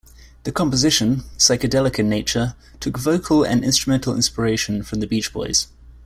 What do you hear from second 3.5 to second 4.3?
instrumental